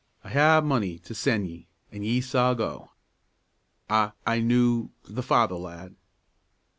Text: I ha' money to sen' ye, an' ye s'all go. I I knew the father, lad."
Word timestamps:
I 0.23 0.29
ha' 0.29 0.63
money 0.65 0.97
to 0.97 1.13
sen' 1.13 1.45
ye, 1.45 1.67
an' 1.91 2.01
ye 2.01 2.21
s'all 2.21 2.55
go. 2.55 2.89
I 3.87 4.13
I 4.25 4.39
knew 4.39 4.89
the 5.07 5.21
father, 5.21 5.53
lad." 5.53 5.95